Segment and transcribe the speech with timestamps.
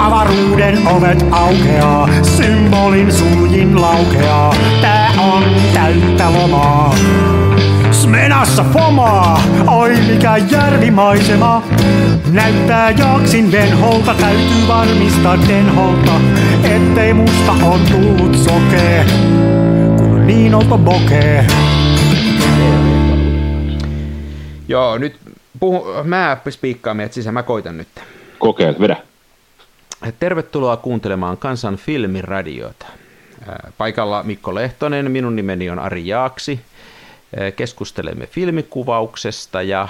[0.00, 4.54] Avaruuden ovet aukeaa, symbolin suljin laukeaa.
[4.80, 5.44] Tää on
[5.74, 6.94] täyttä lomaa.
[7.90, 11.62] Smenassa fomaa, oi mikä järvimaisema.
[12.32, 16.20] Näyttää jaksin venholta, täytyy varmistaa denholta,
[16.64, 19.04] ettei musta on tullut sokee,
[19.96, 21.46] kun on niin olto bokee.
[24.68, 25.16] Joo, nyt
[25.60, 27.88] puhu, mä spiikkaan meidät sisään, mä koitan nyt.
[28.38, 29.09] Kokeile, vedä.
[30.18, 32.86] Tervetuloa kuuntelemaan Kansan filmiradiota.
[33.78, 36.60] Paikalla Mikko Lehtonen, minun nimeni on Ari Jaaksi.
[37.56, 39.88] Keskustelemme filmikuvauksesta ja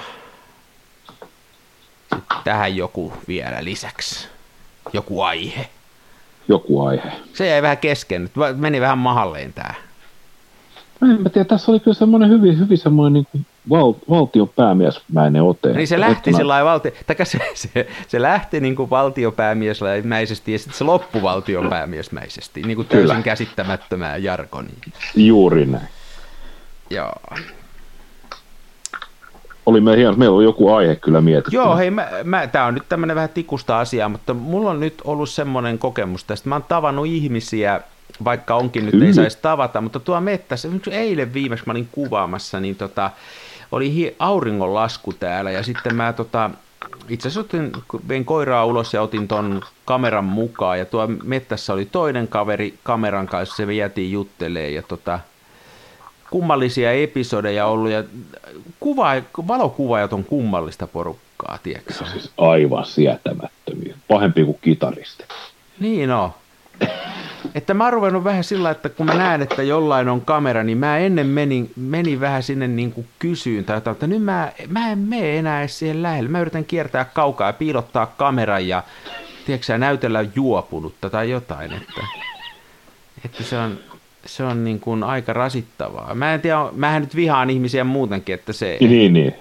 [2.43, 4.27] tähän joku vielä lisäksi.
[4.93, 5.69] Joku aihe.
[6.47, 7.11] Joku aihe.
[7.33, 9.53] Se jäi vähän kesken, meni vähän mahalleen
[11.01, 11.15] tää.
[11.15, 15.43] En mä tiedä, tässä oli kyllä semmoinen hyvin, hyvin semmoinen niin kuin val, valtion päämiesmäinen
[15.43, 15.73] ote.
[15.73, 16.91] Niin se lähti sillä valtio,
[17.23, 23.07] se, se, se, lähti niin kuin valtiopäämiesmäisesti ja sitten se loppui valtiopäämiesmäisesti, niin kuin täysin
[23.07, 23.21] kyllä.
[23.21, 24.81] käsittämättömää jargoniin.
[25.15, 25.87] Juuri näin.
[26.89, 27.13] Joo.
[29.65, 31.55] Oli me hienosti, meillä oli joku aihe kyllä mietitty.
[31.55, 35.01] Joo, hei, mä, mä, tämä on nyt tämmöinen vähän tikusta asiaa, mutta mulla on nyt
[35.03, 36.49] ollut semmoinen kokemus tästä.
[36.49, 37.81] Mä oon tavannut ihmisiä,
[38.23, 39.05] vaikka onkin nyt Kyllä.
[39.05, 43.11] ei saisi tavata, mutta tuo mettässä, eilen viimeksi mä olin kuvaamassa, niin tota,
[43.71, 46.49] oli auringonlasku täällä ja sitten mä tota,
[47.09, 47.71] itse asiassa otin,
[48.07, 53.27] vein koiraa ulos ja otin ton kameran mukaan ja tuo mettässä oli toinen kaveri kameran
[53.27, 55.19] kanssa, se vietiin juttelee ja tota,
[56.29, 58.03] kummallisia episodeja ollut ja
[58.79, 59.11] kuva,
[59.47, 61.93] valokuvaajat on kummallista porukkaa, tiedätkö?
[61.93, 65.23] Siis aivan sietämättömiä, pahempi kuin kitaristi.
[65.79, 66.29] Niin on.
[67.55, 70.77] Että mä oon ruvennut vähän sillä, että kun mä näen, että jollain on kamera, niin
[70.77, 74.91] mä ennen menin, menin vähän sinne niin kuin kysyyn tai jotain, että nyt mä, mä
[74.91, 76.29] en mene enää edes siihen lähelle.
[76.29, 78.83] Mä yritän kiertää kaukaa ja piilottaa kameran ja
[79.45, 81.73] tiedätkö, näytellä juopunutta tai jotain.
[81.73, 82.01] Että,
[83.25, 83.77] että se on,
[84.25, 86.15] se on niin kuin aika rasittavaa.
[86.15, 88.77] Mä en tiedä, mähän nyt vihaan ihmisiä muutenkin, että se...
[88.79, 89.33] Niin, niin.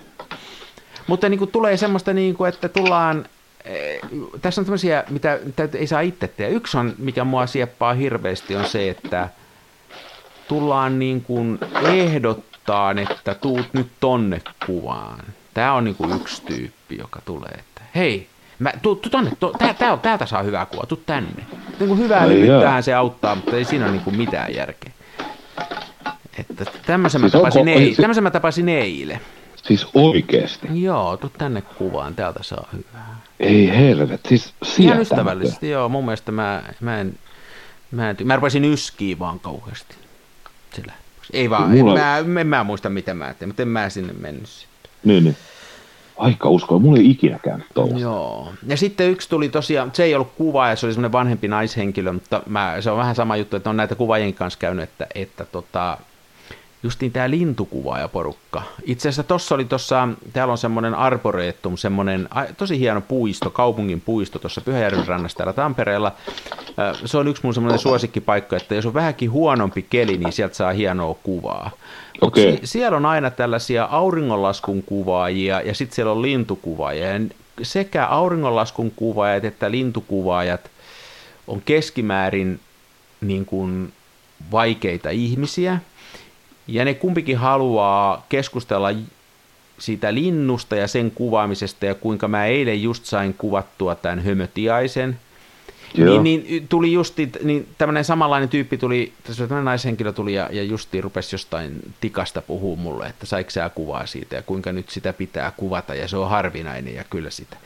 [1.07, 3.27] Mutta niin kuin tulee semmoista, niin kuin, että tullaan
[4.43, 6.51] tässä on tämmöisiä, mitä, mitä ei saa itse tehdä.
[6.51, 9.29] Yksi on, mikä mua sieppaa hirveästi, on se, että
[10.49, 15.21] tullaan niin kuin ehdottaa, että tuut nyt tonne kuvaan.
[15.55, 18.29] Tämä on niin kuin yksi tyyppi, joka tulee, että hei,
[18.59, 21.45] mä, tuu, tuu tonne, tuu, tää, tää, täältä saa hyvää kuvaa, tuu tänne.
[21.81, 24.93] Niin kuin hyvää lyhyttähän se auttaa, mutta ei siinä ole niin kuin mitään järkeä.
[26.39, 27.97] Että tämmöisen, siis mä tapasin, onko, ei, siis...
[27.97, 29.21] tämmöisen mä tapasin eilen.
[29.71, 30.69] Siis oikeesti?
[30.83, 33.21] Joo, tuu tänne kuvaan, täältä saa hyvää.
[33.41, 35.89] Ei helvet, siis Ihan ystävällisesti, joo.
[35.89, 37.15] Mun mielestä mä, mä en,
[37.91, 39.95] mä en, mä rupesin yskiä vaan kauheasti.
[40.75, 40.93] Sillä.
[41.33, 42.19] Ei vaan, Mulla...
[42.19, 44.91] en, mä, en mä muista mitä mä tein, mutta en mä sinne mennyt sitten.
[45.05, 45.37] Niin, niin.
[46.17, 48.01] Aika uskoa, mulla ei ikinä käynyt tuollaista.
[48.01, 48.53] Joo.
[48.67, 52.13] Ja sitten yksi tuli tosiaan, se ei ollut kuva ja se oli semmoinen vanhempi naishenkilö,
[52.13, 55.45] mutta mä, se on vähän sama juttu, että on näitä kuvaajien kanssa käynyt, että, että
[55.45, 55.99] tota,
[56.83, 58.63] justiin tämä lintukuvaajaporukka.
[58.85, 64.39] Itse asiassa tuossa oli tuossa, täällä on semmoinen arboreettum, semmoinen tosi hieno puisto, kaupungin puisto
[64.39, 66.13] tuossa Pyhäjärven rannassa täällä Tampereella.
[67.05, 70.73] Se on yksi mun semmoinen suosikkipaikka, että jos on vähänkin huonompi keli, niin sieltä saa
[70.73, 71.71] hienoa kuvaa.
[72.21, 72.43] Okay.
[72.43, 77.13] Si- siellä on aina tällaisia auringonlaskun kuvaajia ja sitten siellä on lintukuvaajia.
[77.13, 77.21] Ja
[77.63, 80.71] sekä auringonlaskun kuvaajat että lintukuvaajat
[81.47, 82.61] on keskimäärin
[83.21, 83.93] niin kuin
[84.53, 85.79] vaikeita ihmisiä–
[86.67, 88.89] ja ne kumpikin haluaa keskustella
[89.79, 95.19] siitä linnusta ja sen kuvaamisesta ja kuinka mä eilen just sain kuvattua tämän hömötiaisen.
[95.97, 101.01] Niin, niin, tuli justi, niin tämmöinen samanlainen tyyppi tuli, tämmöinen naishenkilö tuli ja, ja justi
[101.01, 105.53] rupesi jostain tikasta puhua mulle, että saiko sä kuvaa siitä ja kuinka nyt sitä pitää
[105.57, 107.57] kuvata ja se on harvinainen ja kyllä sitä.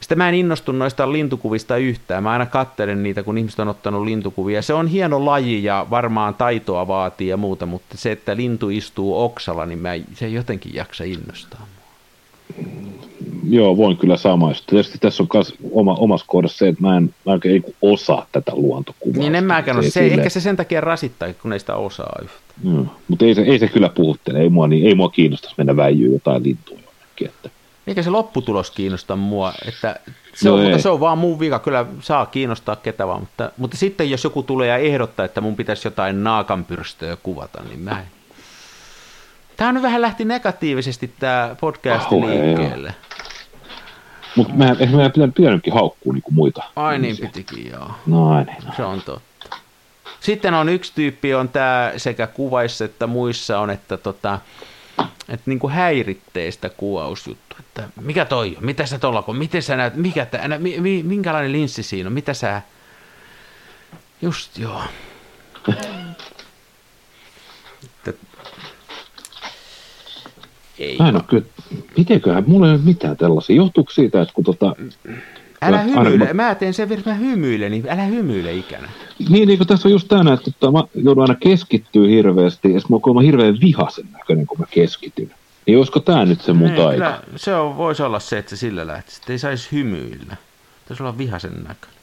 [0.00, 2.22] Sitten mä en innostu noista lintukuvista yhtään.
[2.22, 4.62] Mä aina katselen niitä, kun ihmiset on ottanut lintukuvia.
[4.62, 9.22] Se on hieno laji ja varmaan taitoa vaatii ja muuta, mutta se, että lintu istuu
[9.22, 11.66] oksalla, niin mä, se ei jotenkin jaksa innostaa
[13.48, 14.66] Joo, voin kyllä samaistua.
[14.70, 18.52] Tietysti tässä on myös oma, omassa kohdassa se, että mä en, mä en osaa tätä
[18.54, 19.18] luontokuvaa.
[19.18, 22.74] Niin en mäkään se, se, Ehkä se sen takia rasittaa, kun ei sitä osaa yhtään.
[22.74, 24.40] Joo, mutta ei se, ei se kyllä puhuttele.
[24.40, 27.26] Ei mua, niin, ei mua kiinnostaisi mennä väijyyn jotain lintua jonnekin.
[27.26, 27.50] Että
[27.90, 30.00] eikä se lopputulos kiinnosta mua, että
[30.34, 33.52] se, no on, mutta se on vaan mun vika, kyllä saa kiinnostaa ketä vaan, mutta,
[33.56, 37.90] mutta sitten jos joku tulee ja ehdottaa, että mun pitäisi jotain naakanpyrstöä kuvata, niin mä
[37.90, 38.06] en.
[39.56, 42.94] Tämä nyt vähän lähti negatiivisesti tämä podcast oh, liikkeelle.
[44.36, 46.62] Mutta mehän, ehkä meidän pitää, pitänytkin haukkua niin kuin muita.
[46.76, 47.90] Ai niin pitikin, joo.
[48.06, 48.72] No, niin, no.
[48.76, 49.56] Se on totta.
[50.20, 54.38] Sitten on yksi tyyppi, on tämä sekä kuvaissa että muissa on, että tota,
[55.28, 59.62] että niin kuin häiritsee sitä kuvausjuttua, että mikä toi on, mitä sä tuolla, kun miten
[59.62, 62.62] sä näet, mikä tää, mi, mi, minkälainen linssi siinä on, mitä sä,
[64.22, 64.82] just joo.
[67.84, 68.12] Että-
[70.78, 70.96] ei.
[70.98, 71.46] Mä en ole kyllä,
[71.96, 73.56] mitenköhän, mulla ei ole mitään tällaisia.
[73.56, 74.76] Johtuuko siitä, että kun tota,
[75.62, 78.88] Älä hymyile, aina- mä teen sen verran, mä hymyilen, niin älä hymyile ikänä.
[79.28, 82.80] niin, niin kuin tässä on just tänään, että tota, mä joudun aina keskittyä hirveästi, ja
[82.88, 85.34] mä oon hirveän vihasen näköinen, kun mä keskityn.
[85.66, 86.92] Niin olisiko tää nyt se mun Niin, taika?
[86.94, 90.36] kyllä se on, voisi olla se, että se sillä lähtisi, että ei saisi hymyillä.
[90.88, 92.00] Taisi olla vihasen näköinen.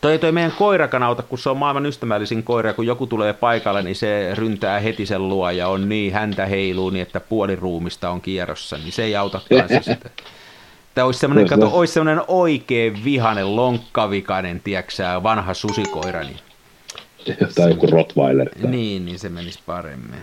[0.00, 3.82] Toi, toi meidän koirakan auta, kun se on maailman ystävällisin koira, kun joku tulee paikalle,
[3.82, 8.10] niin se ryntää heti sen luo ja on niin, häntä heiluu niin, että puoli ruumista
[8.10, 10.10] on kierrossa, niin se ei auta kanssa sitä.
[10.94, 14.92] Tämä olisi semmoinen, Kyllä se- kato, olisi semmoinen oikein vihanen, lonkkavikainen, tiedätkö
[15.22, 16.36] vanha susikoira, niin,
[17.54, 18.48] Tai joku Rottweiler.
[18.48, 18.70] Tai.
[18.70, 20.20] niin, niin se menisi paremmin.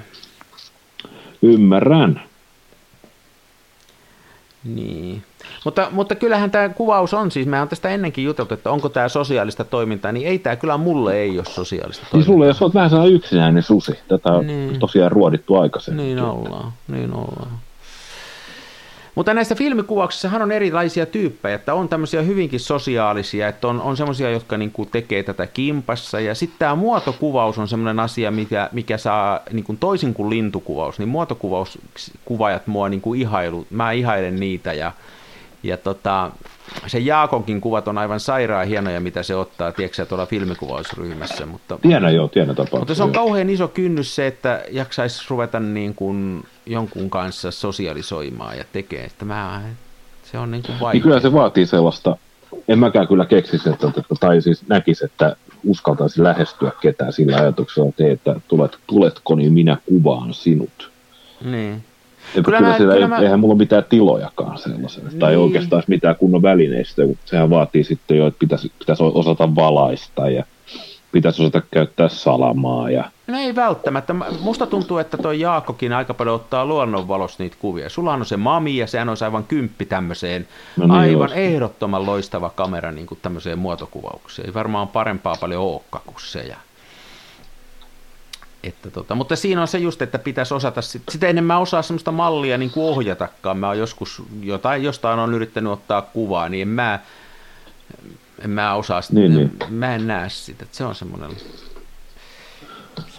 [1.41, 2.21] Ymmärrän.
[4.63, 5.23] Niin.
[5.65, 9.09] Mutta, mutta kyllähän tämä kuvaus on siis, mehän on tästä ennenkin juteltu, että onko tämä
[9.09, 12.33] sosiaalista toimintaa, niin ei tämä kyllä mulle ei ole sosiaalista Siis toimintaa.
[12.33, 14.79] sulle, jos olet vähän sellainen yksinäinen susi, tätä on Niin.
[14.79, 16.05] tosiaan ruodittu aikaisemmin.
[16.05, 17.51] Niin ollaan, niin ollaan.
[19.19, 24.31] Mutta näissä filmikuvauksissahan on erilaisia tyyppejä, että on tämmöisiä hyvinkin sosiaalisia, että on, on semmoisia,
[24.31, 29.39] jotka niinku tekee tätä kimpassa, ja sitten tämä muotokuvaus on semmoinen asia, mikä, mikä saa
[29.51, 34.91] niinku toisin kuin lintukuvaus, niin muotokuvauskuvaajat mua niinku ihailu, mä ihailen niitä, ja,
[35.63, 36.31] ja tota,
[36.87, 42.15] se Jaakonkin kuvat on aivan sairaan hienoja, mitä se ottaa, tiedätkö tuolla filmikuvausryhmässä, mutta Tiedän
[42.15, 42.79] joo, tiedän tapauksia.
[42.79, 48.57] mutta se on kauhean iso kynnys se, että jaksaisi ruveta niin kuin jonkun kanssa sosialisoimaan
[48.57, 49.61] ja tekee, että mä,
[50.31, 51.01] se on niin kuin Niin vaikea.
[51.01, 52.17] kyllä se vaatii sellaista,
[52.67, 55.35] en mäkään kyllä keksisi, että, tai siis näkisi, että
[55.67, 60.91] uskaltaisi lähestyä ketään sillä ajatuksella, että, että tulet, tuletko, niin minä kuvaan sinut.
[61.45, 61.83] Niin.
[62.35, 65.31] Ja Kyllä kyllä, mä- kyllä kyllä ei, mä- eihän mulla ole mitään tilojakaan sellaisena, tai
[65.31, 65.39] Niin.
[65.39, 70.29] oikeastaan edes mitään kunnon välineistä, kun sehän vaatii sitten jo, että pitäisi, pitäisi osata valaista
[70.29, 70.43] ja
[71.11, 74.13] pitäisi osata käyttää salamaa ja No ei välttämättä.
[74.13, 77.89] Mä- Musta tuntuu, että toi Jaakkokin aika paljon ottaa luonnonvalossa niitä kuvia.
[77.89, 80.47] Sulla on se mami ja sehän olisi aivan kymppi tämmöiseen
[80.77, 81.39] No niin aivan olisi.
[81.41, 84.45] ehdottoman loistava kamera niin kuin tämmöiseen muotokuvaukseen.
[84.47, 86.39] Ei varmaan parempaa paljon olekaan kuin se.
[86.41, 86.55] Ja...
[88.63, 91.81] Että tota, mutta siinä on se just, että pitäisi osata, sit, sitä ennen mä osaa
[91.81, 93.57] semmoista mallia niin kuin ohjatakaan.
[93.57, 96.99] Mä oon joskus jotain, jostain on yrittänyt ottaa kuvaa, niin en mä,
[98.43, 99.51] en mä osaa sitä, Niin, niin.
[99.69, 100.65] mä en näe sitä.
[100.71, 101.29] Se on semmoinen...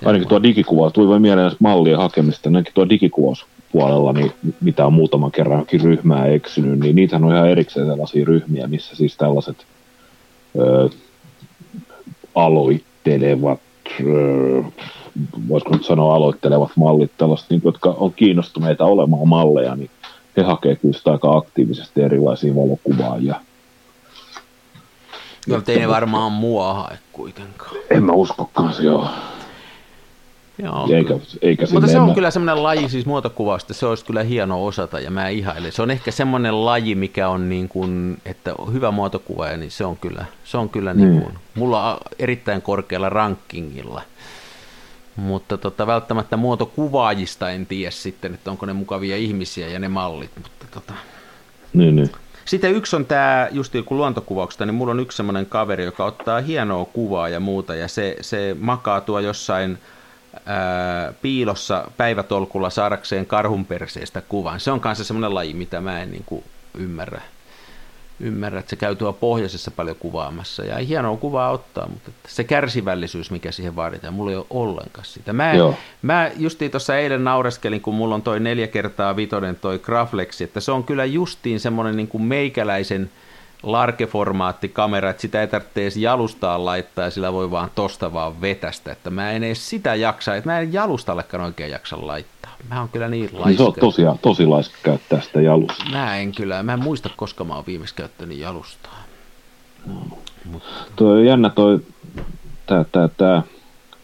[0.05, 5.32] ainakin tuo digikuvaus, tuli vain mieleen mallien hakemista, ainakin tuo digikuvauspuolella, niin mitä on muutaman
[5.32, 9.67] kerran ryhmää eksynyt, niin niitähän on ihan erikseen sellaisia ryhmiä, missä siis tällaiset
[10.59, 10.88] ö,
[12.35, 13.61] aloittelevat,
[14.00, 14.62] ö,
[15.49, 19.91] voisiko nyt sanoa aloittelevat mallit, tällaiset, niin, jotka on kiinnostuneita olemaan malleja, niin
[20.37, 23.35] he hakee kyllä sitä aika aktiivisesti erilaisia valokuvaajia.
[25.49, 27.71] Mutta ei ne varmaan mua hae kuitenkaan.
[27.91, 29.09] En mä uskokaan se, joo.
[30.62, 30.89] Joo.
[30.93, 34.67] Eikä, eikä Mutta se on mä- kyllä semmoinen laji, siis muotokuvausta, se olisi kyllä hieno
[34.67, 35.73] osata ja mä ihailen.
[35.73, 39.97] Se on ehkä semmoinen laji, mikä on niin kuin, että hyvä muotokuvaaja, niin se on
[39.97, 41.23] kyllä, se on kyllä niin Niin.
[41.23, 44.03] kuin, mulla on erittäin korkealla rankingilla.
[45.17, 50.31] Mutta tota, välttämättä muotokuvaajista en tiedä sitten, että onko ne mukavia ihmisiä ja ne mallit.
[50.37, 50.93] Mutta tota.
[51.73, 52.11] Niin, niin.
[52.45, 56.40] Sitten yksi on tämä, just kun luontokuvauksesta, niin mulla on yksi semmoinen kaveri, joka ottaa
[56.40, 59.79] hienoa kuvaa ja muuta, ja se, se makaa tuo jossain
[60.46, 64.60] ää, piilossa päivätolkulla saadakseen karhunperseestä kuvan.
[64.60, 66.44] Se on kanssa semmoinen laji, mitä mä en niin kuin
[66.78, 67.20] ymmärrä.
[68.20, 72.44] Ymmärrä, että se käy tuolla pohjoisessa paljon kuvaamassa, ja ei hienoa kuvaa ottaa, mutta se
[72.44, 75.32] kärsivällisyys, mikä siihen vaaditaan, mulla ei ole ollenkaan sitä.
[75.32, 75.75] Mä, Joo.
[76.02, 80.60] Mä justiin tuossa eilen naureskelin, kun mulla on toi neljä kertaa vitonen toi Graflexi, että
[80.60, 83.10] se on kyllä justiin semmoinen niin kuin meikäläisen
[83.62, 88.93] larkeformaattikamera, että sitä ei tarvitse edes jalustaa laittaa ja sillä voi vaan tosta vaan vetästä,
[88.93, 92.50] että mä en edes sitä jaksa, että mä en jalustallekaan oikein jaksa laittaa.
[92.71, 93.64] Mä oon kyllä niin Niin se laiska.
[93.64, 95.85] on tosiaan tosi laiska käyttää sitä jalusta.
[95.93, 98.99] Mä en kyllä, mä en muista koska mä oon viimeksi käyttänyt jalustaa.
[100.97, 101.81] Tuo on jännä toi
[102.67, 103.43] tää, tää, tää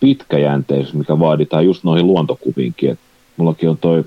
[0.00, 2.90] pitkäjänteisyys, mikä vaaditaan just noihin luontokuviinkin.
[2.90, 2.98] Et
[3.36, 4.04] mullakin on toi,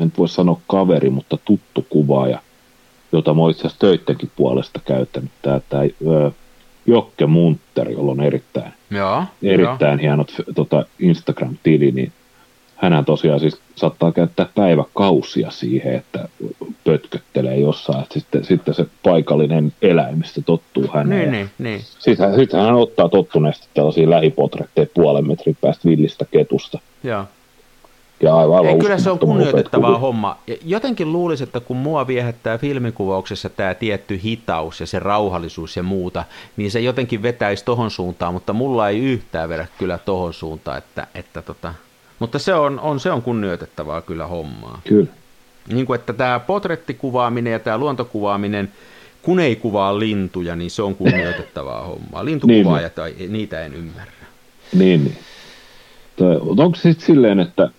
[0.00, 2.38] en voi sanoa kaveri, mutta tuttu kuvaaja,
[3.12, 5.30] jota mä itse asiassa töittenkin puolesta käyttänyt.
[5.42, 5.60] Tää
[6.06, 6.30] ö,
[6.86, 12.12] Jokke Munter, jolla on erittäin, Joo, erittäin hienot tota, Instagram-tili, niin
[12.76, 16.28] hänhän tosiaan siis saattaa käyttää päiväkausia siihen, että
[16.84, 21.32] pötköttelee jossain, että sitten, sitten se paikallinen eläimistö tottuu häneen.
[21.32, 21.80] Niin, niin, niin.
[21.98, 26.78] Sitten, sitten hän ottaa tottuneesti tällaisia lähipotretteja puolen metrin päästä villistä ketusta.
[27.04, 27.24] Joo.
[28.20, 29.52] Ja aivan, Ei, kyllä se on kuvia.
[30.00, 30.38] homma.
[30.46, 35.82] Ja Jotenkin luulisi, että kun mua viehättää filmikuvauksessa tämä tietty hitaus ja se rauhallisuus ja
[35.82, 36.24] muuta,
[36.56, 40.78] niin se jotenkin vetäisi tohon suuntaan, mutta mulla ei yhtään vedä kyllä tohon suuntaan.
[40.78, 41.74] Että, että tota,
[42.18, 44.80] mutta se on, on, se on kunnioitettavaa kyllä hommaa.
[44.88, 45.06] Kyllä.
[45.68, 48.72] Niin kuin, että tämä potrettikuvaaminen ja tämä luontokuvaaminen,
[49.22, 52.24] kun ei kuvaa lintuja, niin se on kunnioitettavaa hommaa.
[52.24, 54.12] Lintukuvaajat, tai niitä en ymmärrä.
[54.74, 55.18] Niin, niin.
[56.40, 57.70] Onko se sitten silleen, että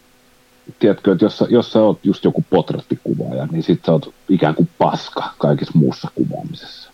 [0.79, 4.55] tiedätkö, että jos sä, jos sä oot just joku potrettikuvaaja, niin sit sä oot ikään
[4.55, 6.91] kuin paska kaikessa muussa kuvaamisessa?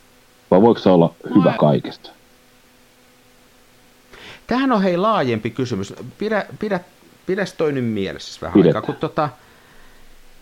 [0.51, 2.09] Vai voiko se olla hyvä Mä- kaikesta?
[4.47, 5.93] Tämähän on hei laajempi kysymys.
[6.17, 6.79] Pidä, pidä,
[7.25, 8.75] pidä toi nyt mielessä vähän Pidetään.
[8.75, 9.29] aikaa, kun tota,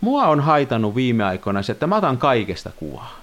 [0.01, 3.20] mua on haitannut viime aikoina se, että mä otan kaikesta kuvaa.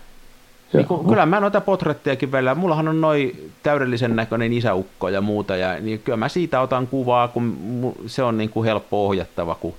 [0.72, 5.56] Niin kun, kyllä mä noita potrettejakin välillä, mullahan on noin täydellisen näköinen isäukko ja muuta,
[5.56, 9.54] ja niin kyllä mä siitä otan kuvaa, kun se on niin kuin helppo ohjattava.
[9.54, 9.74] Kun...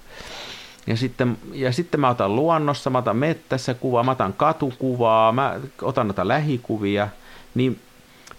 [0.87, 5.59] Ja, sitten, ja sitten mä otan luonnossa, mä otan mettässä kuvaa, mä otan katukuvaa, mä
[5.81, 7.07] otan noita lähikuvia,
[7.55, 7.79] niin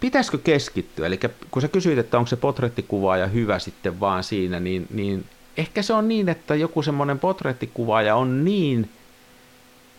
[0.01, 1.07] pitäisikö keskittyä?
[1.07, 5.25] Eli kun sä kysyit, että onko se potrettikuvaaja hyvä sitten vaan siinä, niin, niin
[5.57, 8.91] ehkä se on niin, että joku semmoinen potrettikuvaaja on niin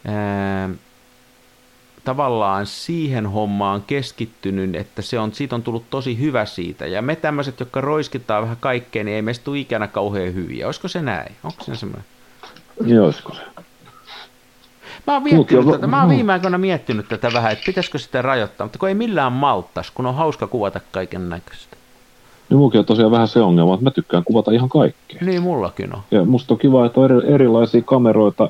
[0.06, 0.70] ää,
[2.06, 6.88] tavallaan siihen hommaan keskittynyt, että se on, siitä on tullut tosi hyvä siitä.
[6.88, 10.66] Ja me tämmöiset, jotka roiskitaan vähän kaikkea, niin ei meistä tule ikänä kauhean hyviä.
[10.66, 11.36] Olisiko se näin?
[11.44, 12.06] Onko se semmoinen?
[12.86, 13.42] Niin olisiko se?
[15.08, 16.16] Mä oon, Mut miettinyt jo- tätä, mä oon mm.
[16.16, 20.06] viime aikoina miettinyt tätä vähän, että pitäisikö sitä rajoittaa, mutta kun ei millään malttas, kun
[20.06, 21.78] on hauska kuvata kaiken näköistä.
[22.50, 25.18] Niin mullakin on tosiaan vähän se ongelma, että mä tykkään kuvata ihan kaikkea.
[25.22, 26.02] Niin mullakin on.
[26.12, 28.50] Ja musta on kiva, että on eri, erilaisia kameroita,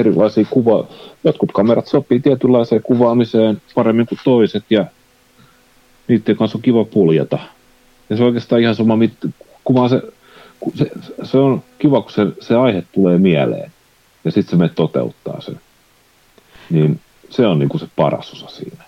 [0.00, 0.86] erilaisia kuva...
[1.24, 4.86] Jotkut kamerat sopii tietynlaiseen kuvaamiseen paremmin kuin toiset ja
[6.08, 7.38] niiden kanssa on kiva puljata.
[8.10, 9.12] Ja se on oikeastaan ihan sama, mit,
[9.64, 10.02] kuvaa se,
[10.60, 10.90] kun se,
[11.22, 13.72] se, on kiva, kun se, se aihe tulee mieleen
[14.24, 15.60] ja sitten se me toteuttaa sen.
[16.70, 17.00] Niin
[17.30, 18.84] se on niinku se paras osa siinä.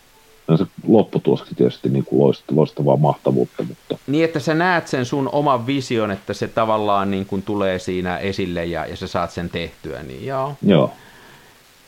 [0.89, 6.11] Lopputuoskin tietysti niinku loist- loistavaa mahtavuutta, mutta Niin, että sä näet sen sun oman vision,
[6.11, 10.27] että se tavallaan niin kuin tulee siinä esille ja, ja sä saat sen tehtyä, niin
[10.27, 10.55] joo.
[10.63, 10.93] joo.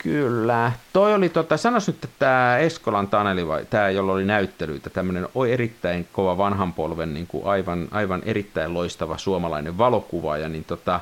[0.03, 0.71] Kyllä.
[0.93, 5.27] Toi oli, tota, sanois nyt, että tämä Eskolan Taneli, vai tämä, jolla oli näyttelyitä, tämmöinen
[5.49, 10.99] erittäin kova vanhan polven, niin kuin aivan, aivan erittäin loistava suomalainen valokuvaaja, niin tota,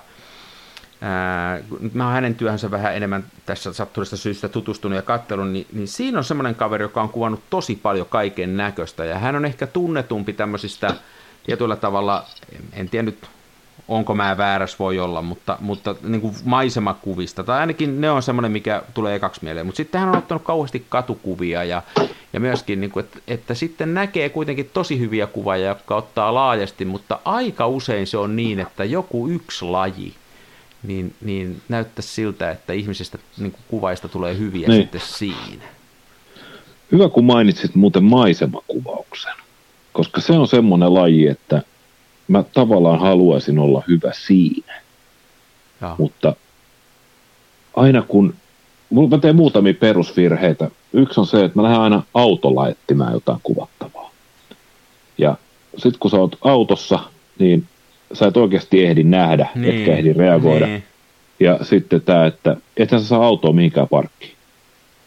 [1.94, 6.18] mä oon hänen työhönsä vähän enemmän tässä sattuneesta syystä tutustunut ja kattelun, niin, niin siinä
[6.18, 10.34] on semmoinen kaveri, joka on kuvannut tosi paljon kaiken näköistä, ja hän on ehkä tunnetumpi
[10.34, 10.96] tämmöisistä
[11.46, 12.26] tietyllä tavalla,
[12.74, 13.18] en, tiedä nyt
[13.88, 18.52] onko mä väärässä voi olla, mutta, mutta niin kuin maisemakuvista, tai ainakin ne on semmoinen,
[18.52, 21.82] mikä tulee ekaksi mieleen, mutta sitten hän on ottanut kauheasti katukuvia ja,
[22.34, 26.86] ja myöskin, niin kuin, että, että sitten näkee kuitenkin tosi hyviä kuvaajia, jotka ottaa laajasti,
[26.86, 30.16] mutta aika usein se on niin, että joku yksi laji,
[30.84, 34.82] niin, niin näyttäisi siltä, että ihmisistä niin kuin kuvaista tulee hyviä Niin.
[34.82, 35.64] sitten siinä.
[36.92, 39.34] Hyvä, kun mainitsit muuten maisemakuvauksen,
[39.94, 41.62] koska se on semmoinen laji, että
[42.28, 44.82] mä tavallaan haluaisin olla hyvä siinä,
[45.82, 45.96] Joo.
[45.98, 46.36] mutta
[47.76, 48.34] aina kun,
[49.10, 50.72] mä teen muutamia perusvirheitä.
[50.94, 54.12] Yksi on se, että mä lähden aina autolla etsimään jotain kuvattavaa.
[55.18, 55.36] Ja
[55.78, 57.00] sit kun sä oot autossa,
[57.40, 57.68] niin
[58.14, 59.76] sä et oikeasti ehdi nähdä, niin.
[59.76, 60.66] etkä ehdi reagoida.
[60.66, 60.84] Niin.
[61.40, 64.34] Ja sitten tämä, että ethän sä saa autoa mihinkään parkkiin.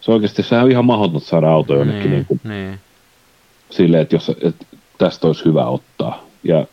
[0.00, 2.80] Se oikeasti, sehän on ihan mahdotonta saada auto jonnekin niin, niin niin.
[3.70, 4.66] silleen, että, jos, että
[4.98, 6.24] tästä olisi hyvä ottaa.
[6.44, 6.66] Ja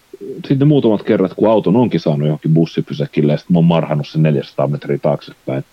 [0.48, 4.24] sitten muutamat kerrat, kun auton onkin saanut johonkin bussipysäkille, ja sitten mä oon marhannut sen
[4.24, 5.65] 400 metriä taaksepäin,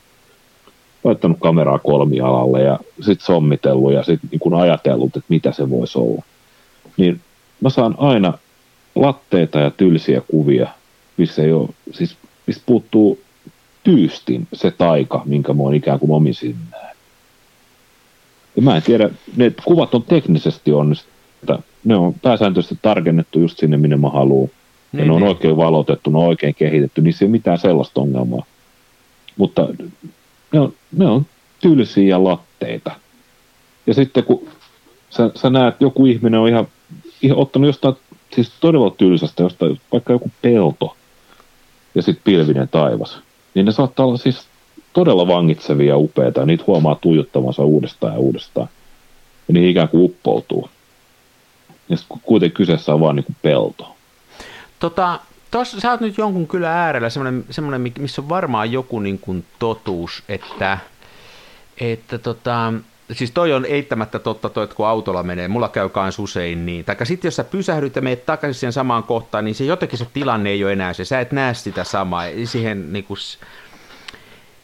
[1.04, 6.22] laittanut kameraa kolmialalle ja sitten sommitellut ja sitten niin ajatellut, että mitä se voisi olla.
[6.96, 7.20] Niin
[7.60, 8.38] mä saan aina
[8.96, 10.68] latteita ja tylsiä kuvia,
[11.16, 13.20] missä ei ole, siis mistä puuttuu
[13.84, 16.34] tyystin se taika, minkä mä oon ikään kuin omin
[16.70, 16.96] näen.
[18.56, 21.16] Ja mä en tiedä, ne kuvat on teknisesti onnistunut,
[21.84, 24.50] ne on pääsääntöisesti tarkennettu just sinne, minne mä haluan.
[24.92, 25.28] Ja Niin, ne on niin.
[25.28, 28.44] oikein valotettu, ne on oikein kehitetty, niin se ei ole mitään sellaista ongelmaa.
[29.36, 29.68] Mutta
[30.52, 31.26] ne on, ne on
[31.60, 32.90] tylsiä ja latteita.
[33.86, 34.48] Ja sitten kun
[35.10, 36.68] sä, sä näet, että joku ihminen on ihan,
[37.22, 37.94] ihan ottanut jostain,
[38.36, 40.96] siis todella tylsästä, jostain, vaikka joku pelto
[41.94, 43.18] ja sitten pilvinen taivas,
[43.54, 44.46] niin ne saattaa olla siis
[44.92, 48.68] todella vangitsevia ja upeita, ja niitä huomaa tuijottavansa uudestaan ja uudestaan.
[49.48, 50.70] Ja niihin ikään kuin uppoutuu.
[51.88, 53.96] Ja kuitenkin kyseessä on vaan niin kuin pelto.
[54.78, 59.18] Tota, tos, sä oot nyt jonkun kyllä äärellä, semmoinen, semmoinen missä on varmaan joku niin
[59.18, 60.78] kuin totuus, että,
[61.80, 62.72] että tota,
[63.12, 66.84] siis toi on eittämättä totta toi, että kun autolla menee, mulla käy kans usein niin.
[66.84, 70.06] Tai sitten jos sä pysähdyt ja meet takaisin siihen samaan kohtaan, niin se jotenkin se
[70.12, 73.14] tilanne ei ole enää se, sä et näe sitä samaa, siihen niinku,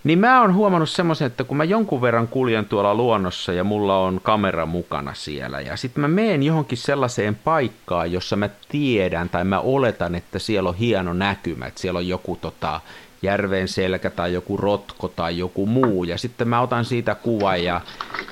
[0.05, 3.99] niin mä oon huomannut semmoisen, että kun mä jonkun verran kuljen tuolla luonnossa ja mulla
[3.99, 9.45] on kamera mukana siellä ja sitten mä meen johonkin sellaiseen paikkaan, jossa mä tiedän tai
[9.45, 12.81] mä oletan, että siellä on hieno näkymä, että siellä on joku tota,
[13.23, 17.81] järven selkä tai joku rotko tai joku muu ja sitten mä otan siitä kuvan ja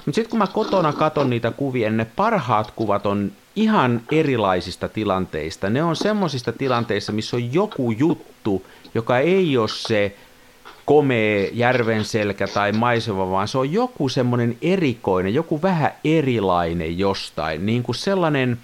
[0.07, 5.71] mutta sitten kun mä kotona katon niitä kuvia, ne parhaat kuvat on ihan erilaisista tilanteista.
[5.71, 10.17] Ne on semmoisista tilanteissa, missä on joku juttu, joka ei ole se
[10.85, 17.83] komea järvenselkä tai maisema, vaan se on joku semmoinen erikoinen, joku vähän erilainen jostain, niin
[17.83, 18.59] kuin sellainen,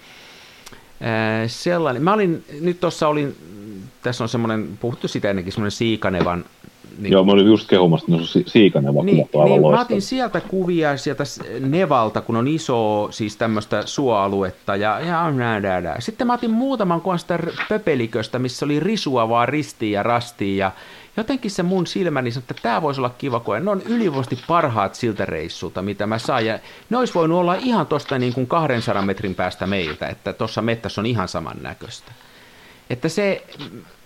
[1.01, 2.03] ää, sellainen.
[2.03, 3.35] Mä olin, nyt tuossa olin,
[4.07, 6.45] tässä on semmoinen, puhuttu sitä ennenkin, semmoinen Siikanevan
[6.97, 10.97] niin, Joo, mä olin just kehumassa, että si- Siikaneva niin, niin, mä otin sieltä kuvia
[10.97, 11.23] sieltä
[11.59, 16.01] Nevalta, kun on iso siis tämmöistä suoaluetta ja, ja nää, nää, nää.
[16.01, 20.71] Sitten mä otin muutaman kuvan sitä pöpeliköstä, missä oli risua vaan ristiin ja rastiin ja
[21.17, 23.59] jotenkin se mun silmäni sanoi, että tämä voisi olla kiva koe.
[23.59, 26.45] Ne on ylivoimaisesti parhaat siltä reissulta, mitä mä saan.
[26.45, 26.59] Ja
[26.89, 31.01] ne olisi voinut olla ihan tuosta niin kuin 200 metrin päästä meiltä, että tuossa mettässä
[31.01, 32.11] on ihan saman näköistä.
[32.89, 33.45] Että se,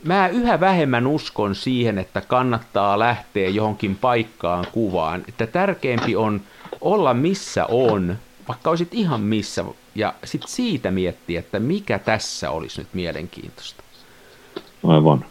[0.03, 5.23] mä yhä vähemmän uskon siihen, että kannattaa lähteä johonkin paikkaan kuvaan.
[5.27, 6.41] Että tärkeämpi on
[6.81, 8.15] olla missä on,
[8.47, 13.83] vaikka olisit ihan missä, ja sitten siitä miettiä, että mikä tässä olisi nyt mielenkiintoista.
[14.87, 15.25] Aivan.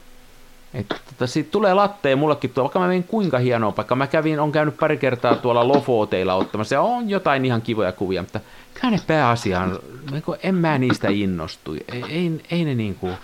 [0.74, 3.96] Että tota, siitä tulee latteja mullekin tuo, vaikka mä menin kuinka hienoa paikka.
[3.96, 8.22] Mä kävin, on käynyt pari kertaa tuolla Lofoteilla ottamassa ja on jotain ihan kivoja kuvia,
[8.22, 8.40] mutta
[8.74, 9.78] kyllä ne pääasiaan,
[10.42, 11.72] en mä niistä innostu.
[11.72, 13.14] Ei, ei, ei ne niin kuin,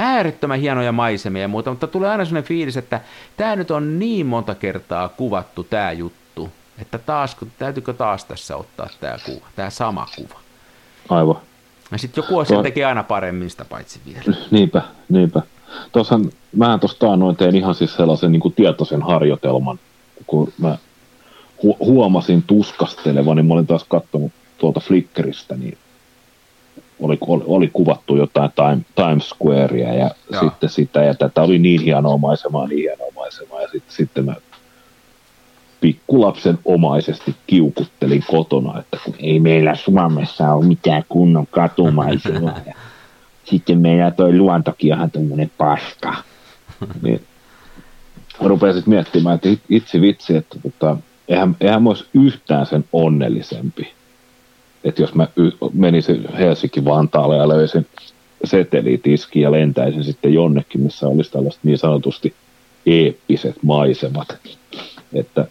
[0.00, 3.00] äärettömän hienoja maisemia ja muuta, mutta tulee aina sellainen fiilis, että
[3.36, 8.88] tämä nyt on niin monta kertaa kuvattu tämä juttu, että taas, täytyykö taas tässä ottaa
[9.00, 10.40] tämä kuva, tämä sama kuva.
[11.08, 11.36] Aivan.
[11.92, 14.36] Ja sitten joku asia tekee aina paremmin sitä paitsi vielä.
[14.50, 15.42] Niinpä, niinpä.
[15.92, 19.78] Tuossahan, mä tuosta noin tein ihan siis sellaisen niin kuin tietoisen harjoitelman,
[20.26, 20.78] kun mä
[21.64, 25.78] hu- huomasin tuskastelevan, niin mä olin taas katsonut tuolta Flickeristä, niin
[27.00, 30.40] oli, oli, oli kuvattu jotain time, Times Squarea ja Joo.
[30.40, 34.34] sitten sitä ja tätä oli niin hienoa maisemaa, niin hienoa maisemaa ja sitten, sitten mä
[35.80, 42.74] pikkulapsen omaisesti kiukuttelin kotona, että kun ei meillä Suomessa ole mitään kunnon katumaisemaa ja
[43.44, 46.14] sitten meillä toi luontokin on tämmöinen paska.
[47.02, 47.20] Niin
[48.40, 50.96] rupesin miettimään, että itse vitsi, että tota,
[51.28, 53.92] eihän, eihän mä olisi yhtään sen onnellisempi,
[54.84, 55.28] että jos mä
[55.72, 57.86] menisin Helsinki-Vantaalle ja löysin
[58.44, 62.34] setelitiski ja lentäisin sitten jonnekin, missä olisi tällaiset niin sanotusti
[62.86, 64.38] eeppiset maisemat.
[65.12, 65.46] Että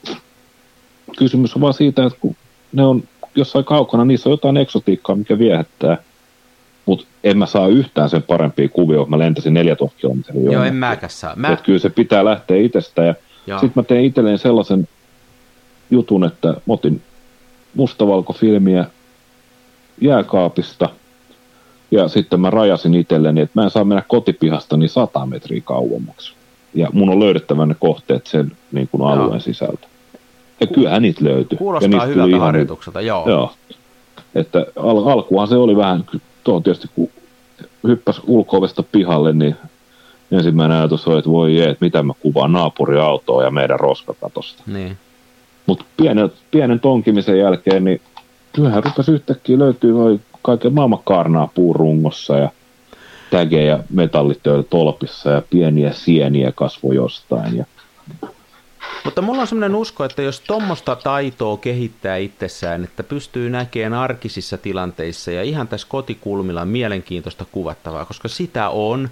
[1.18, 2.36] kysymys on vaan siitä, että kun
[2.74, 3.04] ne on
[3.36, 5.98] jossain kaukana, niissä on jotain eksotiikkaa, mikä viehättää,
[6.86, 10.52] mutta en mä saa yhtään sen parempia kuvia, mä lentäisin 4000 kilometriä.
[10.52, 11.36] Joo, en mäkäs saa.
[11.36, 11.54] Mä...
[11.54, 13.16] Että kyllä se pitää lähteä itsestä ja
[13.60, 14.88] sitten mä tein itselleen sellaisen
[15.92, 17.02] jutun, että mä otin
[17.76, 18.86] mustavalkofilmiä
[20.02, 20.90] jääkaapista
[21.92, 26.34] ja sitten mä rajasin itselleni, että mä en saa mennä kotipihasta niin 100 metriä kauemmaksi.
[26.74, 29.40] Ja mun on löydettävä ne kohteet sen niin kuin alueen joo.
[29.40, 29.88] sisältä.
[30.60, 31.58] Ja Ku- kyllähän niitä löytyi.
[31.58, 33.30] Kuulostaa ja hyvältä ihan, harjoitukselta, joo.
[33.30, 33.54] joo.
[34.36, 36.06] Että al- alkuhan se oli vähän,
[36.44, 37.10] tuo tietysti kun
[37.88, 39.56] hyppäs ulko pihalle, niin
[40.32, 44.64] ensimmäinen ajatus oli, että voi jee, että mitä mä kuvaan naapuriautoa ja meidän roskakatosta.
[44.68, 44.98] Niin.
[45.66, 48.02] Mutta pienen, pienen tonkimisen jälkeen, niin
[48.54, 52.50] kyllähän rupesi yhtäkkiä löytyy noin kaiken maailman kaarnaa puurungossa ja
[53.32, 57.58] tägejä metallitöitä tolpissa ja pieniä sieniä kasvoi jostain.
[57.58, 57.66] Ja...
[59.06, 64.58] Mutta mulla on sellainen usko, että jos tuommoista taitoa kehittää itsessään, että pystyy näkemään arkisissa
[64.58, 69.10] tilanteissa ja ihan tässä kotikulmilla mielenkiintoista kuvattavaa, koska sitä on,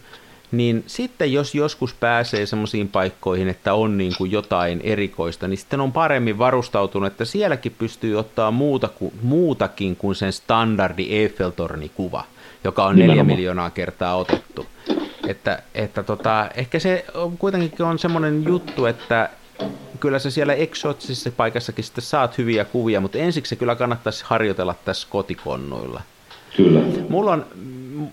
[0.52, 5.82] niin sitten jos joskus pääsee semmoisiin paikkoihin, että on niin kuin jotain erikoista, niin sitten
[5.82, 12.24] on paremmin varustautunut, että sielläkin pystyy ottaa muuta kuin, muutakin kuin sen standardi Eiffeltorni-kuva,
[12.64, 14.66] joka on neljä miljoonaa kertaa otettu.
[15.28, 19.30] Että, että tota, ehkä se on, kuitenkin on semmoinen juttu, että
[20.00, 24.76] kyllä se siellä eksoottisessa paikassakin sitten saat hyviä kuvia, mutta ensiksi se kyllä kannattaisi harjoitella
[24.86, 26.02] tässä kotikonnoilla.
[26.58, 26.80] Kyllä.
[27.10, 27.46] Mulla on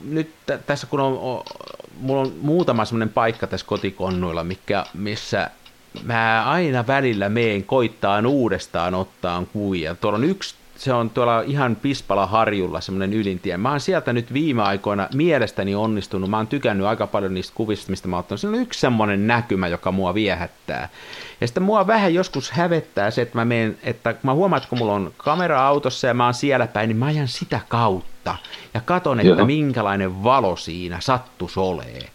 [0.05, 0.31] nyt
[0.67, 1.43] tässä kun on
[2.01, 5.51] mulla on muutama semmoinen paikka tässä kotikonnuilla, mikä, missä
[6.03, 9.95] mä aina välillä meen koittaan uudestaan ottaa kuvia.
[9.95, 13.57] Tuolla on yksi se on tuolla ihan Pispala harjulla semmoinen ylintie.
[13.57, 16.31] Mä oon sieltä nyt viime aikoina mielestäni onnistunut.
[16.31, 18.39] Mä oon tykännyt aika paljon niistä kuvista, mistä mä oon.
[18.39, 20.89] Se on yksi semmoinen näkymä, joka mua viehättää.
[21.41, 24.79] Ja sitten mua vähän joskus hävettää se, että mä menen, että mä huomaan, että kun
[24.79, 28.14] mulla on kamera autossa ja mä oon siellä päin, niin mä ajan sitä kautta.
[28.75, 29.47] Ja katon, että Joo.
[29.47, 32.09] minkälainen valo siinä sattus olee.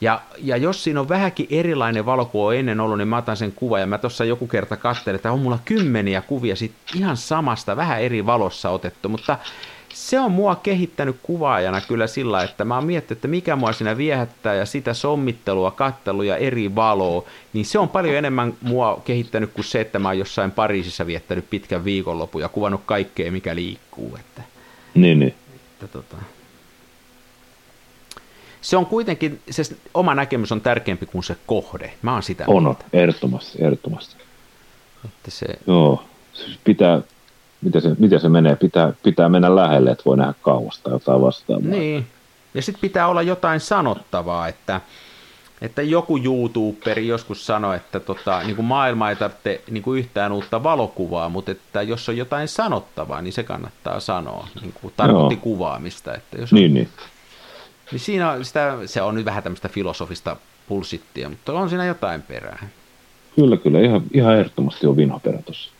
[0.00, 3.36] Ja, ja jos siinä on vähänkin erilainen valo kuin on ennen ollut, niin mä otan
[3.36, 3.78] sen kuva.
[3.78, 8.02] Ja mä tuossa joku kerta katselin, että on mulla kymmeniä kuvia sit ihan samasta, vähän
[8.02, 9.08] eri valossa otettu.
[9.08, 9.38] Mutta
[9.94, 13.96] se on mua kehittänyt kuvaajana kyllä sillä, että mä oon miettinyt, että mikä mua siinä
[13.96, 19.50] viehättää ja sitä sommittelua, kattelua ja eri valoa, niin se on paljon enemmän mua kehittänyt
[19.52, 24.16] kuin se, että mä oon jossain Pariisissa viettänyt pitkän viikonlopun ja kuvannut kaikkea, mikä liikkuu.
[24.16, 24.42] Että,
[24.94, 25.34] niin, niin.
[25.84, 26.16] Että, tota,
[28.60, 29.62] se on kuitenkin, se
[29.94, 31.92] oma näkemys on tärkeämpi kuin se kohde.
[32.02, 32.84] Mä oon sitä On, mieltä.
[32.92, 34.16] ehdottomasti, ehdottomasti.
[35.04, 35.46] Että se...
[35.66, 37.00] Joo, siis pitää,
[37.62, 41.68] miten se, miten se menee, pitää, pitää mennä lähelle, että voi nähdä kauasta jotain vastaavaa.
[41.68, 42.06] Niin,
[42.54, 44.80] ja sitten pitää olla jotain sanottavaa, että,
[45.62, 50.32] että joku YouTuberi joskus sanoi, että tota, niin kuin maailma ei tarvitse niin kuin yhtään
[50.32, 54.48] uutta valokuvaa, mutta että jos on jotain sanottavaa, niin se kannattaa sanoa.
[54.60, 55.42] Niin kuin tarkoitti Joo.
[55.42, 56.14] kuvaamista.
[56.14, 56.88] Että jos on, niin, niin.
[57.90, 60.36] Niin siinä on sitä, se on nyt vähän tämmöistä filosofista
[60.68, 62.68] pulsittia, mutta on siinä jotain perää.
[63.36, 63.80] Kyllä, kyllä.
[63.80, 65.70] Ihan, ihan ehdottomasti on vinhaperä tuossa.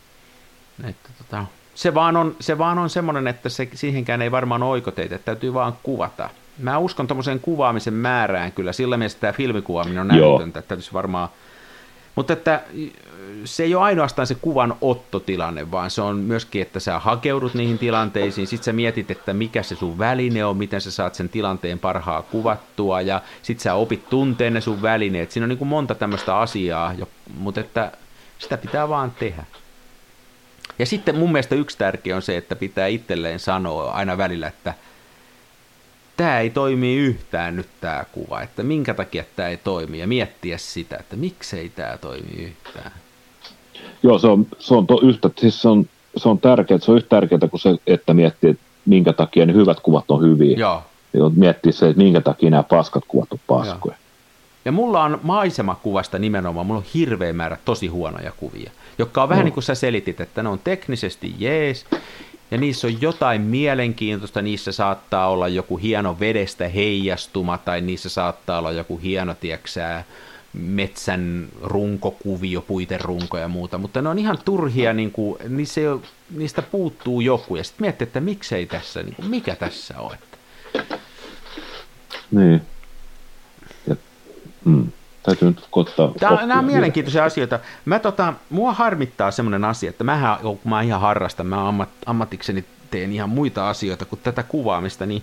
[0.89, 5.15] Että, tota, se, vaan on, se vaan on semmoinen, että se, siihenkään ei varmaan oikoteita,
[5.15, 6.31] että täytyy vaan kuvata.
[6.59, 11.29] Mä uskon tuommoisen kuvaamisen määrään kyllä, sillä mielessä tämä filmikuvaaminen on näytöntä, että täytyisi varmaan
[12.15, 12.63] mutta että
[13.45, 17.79] se ei ole ainoastaan se kuvan ottotilanne, vaan se on myöskin, että sä hakeudut niihin
[17.79, 21.79] tilanteisiin, sitten sä mietit, että mikä se sun väline on, miten sä saat sen tilanteen
[21.79, 25.31] parhaa kuvattua, ja sitten sä opit tunteen ne sun välineet.
[25.31, 26.95] Siinä on niin kuin monta tämmöistä asiaa,
[27.39, 27.93] mutta että
[28.39, 29.45] sitä pitää vaan tehdä.
[30.79, 34.75] Ja sitten mun mielestä yksi tärkeä on se, että pitää itselleen sanoa aina välillä, että–
[36.17, 40.59] tämä ei toimi yhtään nyt tämä kuva, että minkä takia tämä ei toimi ja miettiä
[40.59, 42.93] sitä, että miksei tämä toimi yhtään.
[44.03, 46.97] Joo, se on, se on, to, yhtä, siis se on, se on tärkeää, se on
[46.97, 50.57] yhtä tärkeää kuin se, että miettii, että minkä takia ne hyvät kuvat on hyviä.
[50.57, 50.83] Joo.
[51.13, 53.95] Ja miettii se, että minkä takia nämä paskat kuvat on paskoja.
[53.95, 54.03] Joo.
[54.65, 59.43] Ja mulla on maisemakuvasta nimenomaan, mulla on hirveä määrä tosi huonoja kuvia, jotka on vähän
[59.43, 59.45] no.
[59.45, 61.87] niin kuin sä selitit, että ne on teknisesti jees,
[62.53, 68.59] ja niissä on jotain mielenkiintoista, niissä saattaa olla joku hieno vedestä heijastuma, tai niissä saattaa
[68.59, 70.05] olla joku hieno, tieksää,
[70.53, 76.01] metsän runkokuvio, puiterunko ja muuta, mutta ne on ihan turhia, niin kuin, niissä ei ole,
[76.31, 80.17] niistä puuttuu joku, ja sitten miettii, että miksei tässä, niin kuin, mikä tässä on.
[82.31, 82.63] Niin.
[83.87, 83.97] Ja,
[84.65, 86.13] mm täytyy nyt koittaa.
[86.21, 87.59] Tämä, nämä on mielenkiintoisia asioita.
[87.85, 92.65] Mä tota, mua harmittaa semmoinen asia, että mähän, kun mä ihan harrastan, mä ammat, ammatikseni
[92.91, 95.23] teen ihan muita asioita kuin tätä kuvaamista, niin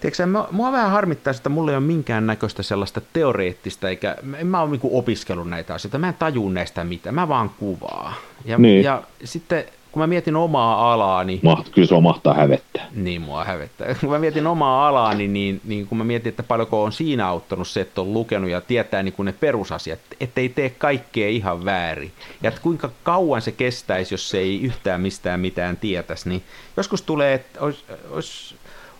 [0.00, 4.46] Tiedätkö, mua, mua vähän harmittaa, että mulla ei ole minkään näköistä sellaista teoreettista, eikä en
[4.46, 8.14] mä ole niin opiskellut näitä asioita, mä en taju näistä mitään, mä vaan kuvaa.
[8.44, 8.84] Ja, niin.
[8.84, 9.64] ja sitten
[9.96, 11.40] kun mä mietin omaa alaani...
[11.42, 12.86] Maht, kyllä se on mahtaa hävettää.
[12.94, 13.94] Niin, mua hävettää.
[14.00, 17.68] Kun mä mietin omaa alaani, niin, niin kun mä mietin, että paljonko on siinä auttanut
[17.68, 22.12] se, että on lukenut ja tietää niin kuin ne perusasiat, ettei tee kaikkea ihan väärin.
[22.42, 26.42] Ja että kuinka kauan se kestäisi, jos se ei yhtään mistään mitään tietäisi, niin
[26.76, 28.54] joskus tulee, että olisi, olisi,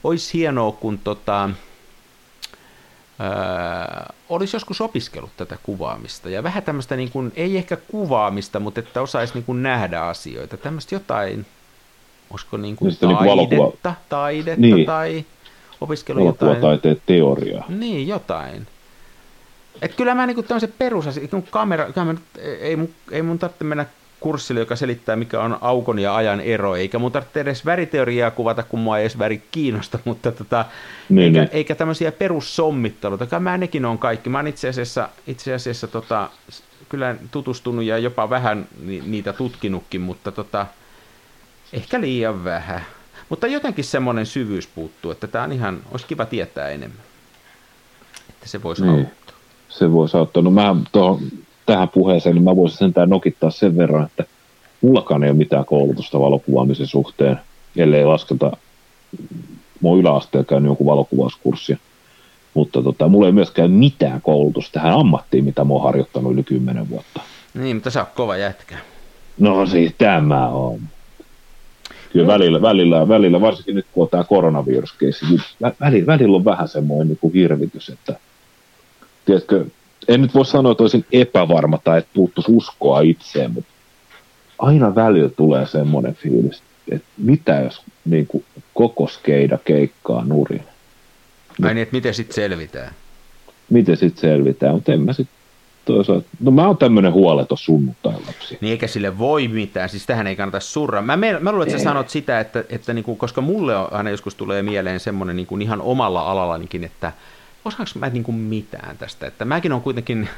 [0.05, 1.51] olisi hienoa, kun tota,
[3.21, 8.81] Öö, olisi joskus opiskellut tätä kuvaamista ja vähän tämmöistä, niin kuin, ei ehkä kuvaamista, mutta
[8.81, 11.47] että osaisi niin kuin nähdä asioita, tämmöistä jotain,
[12.31, 14.87] olisiko niin kuin niin taidetta, niin taidetta niin.
[14.87, 15.25] tai
[15.81, 16.61] opiskelu jotain.
[16.61, 17.65] taiteen teoriaa.
[17.69, 18.67] Niin, jotain.
[19.83, 22.15] Et kyllä mä niin kuin tämmöisen perusasiat, kun kamera, mä,
[22.61, 23.87] ei, mun, ei mun tarvitse mennä
[24.21, 28.63] kurssille, joka selittää, mikä on aukon ja ajan ero, eikä mun tarvitse edes väriteoriaa kuvata,
[28.63, 30.65] kun mua ei edes väri kiinnosta, mutta tota,
[31.09, 31.49] niin, eikä, niin.
[31.53, 34.31] eikä tämmöisiä perussommitteluita, mä nekin on kaikki.
[34.31, 36.31] Mä oon itse asiassa, itse asiassa tota,
[36.89, 38.69] kyllä tutustunut ja jopa vähän
[39.07, 40.67] niitä tutkinutkin, mutta tota,
[41.73, 42.87] ehkä liian vähän.
[43.29, 47.01] Mutta jotenkin semmoinen syvyys puuttuu, että tämä on ihan, olisi kiva tietää enemmän.
[48.29, 48.99] Että se voisi niin.
[48.99, 49.37] auttaa.
[49.69, 50.43] Se voisi auttaa.
[50.43, 51.21] No mä tuohon
[51.67, 54.25] tähän puheeseen, niin mä voisin sentään nokittaa sen verran, että
[54.81, 57.41] mullakaan ei ole mitään koulutusta valokuvaamisen suhteen,
[57.77, 58.53] ellei lasketa,
[59.83, 61.79] mä oon yläasteella käynyt jonkun valokuvauskurssin,
[62.55, 66.91] mutta tota, mulla ei myöskään mitään koulutusta tähän ammattiin, mitä mä oon harjoittanut yli kymmenen
[66.91, 67.21] vuotta.
[67.55, 68.79] Niin, mutta sä oot kova jätkä.
[69.39, 70.81] No siis tämä on.
[72.13, 75.41] Kyllä välillä, välillä, välillä, varsinkin nyt kun on tämä koronaviruskeissi, niin
[75.81, 78.17] välillä, välillä on vähän semmoinen niin kuin hirvitys, että
[79.25, 79.65] tiedätkö,
[80.09, 83.71] en nyt voi sanoa, että olisin epävarma tai että puuttuisi uskoa itseen, mutta
[84.59, 90.65] aina välillä tulee semmoinen fiilis, että mitä jos niin kuin, koko skeida keikkaa nurin.
[91.63, 92.93] Ai niin, että miten sitten selvitään?
[93.71, 95.37] Miten sitten selvitään, mutta en mä sitten
[95.85, 98.59] toisaalta, no mä oon tämmönen huoleton sunnuntai lapsi.
[98.61, 101.03] Niin eikä sille voi mitään, siis tähän ei kannata surra.
[101.03, 104.11] Mä, mä, mä luulen, että sä sanot sitä, että, että niinku, koska mulle on, aina
[104.11, 107.13] joskus tulee mieleen semmoinen niinku ihan omalla alallanikin, että
[107.67, 110.29] osaanko mä niinku mitään tästä, että mäkin on kuitenkin